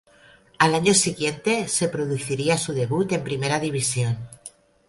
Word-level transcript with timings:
Al 0.57 0.73
año 0.73 0.95
siguiente 0.95 1.67
se 1.67 1.87
produciría 1.87 2.57
su 2.57 2.73
debut 2.73 3.11
en 3.11 3.23
Primera 3.23 3.59
División. 3.59 4.17